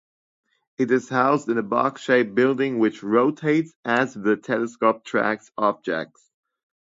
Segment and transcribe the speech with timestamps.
[0.79, 6.27] It is housed in a box-shaped building which rotates as the telescope tracks objects.